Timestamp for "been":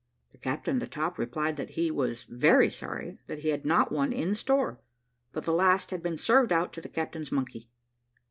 6.01-6.17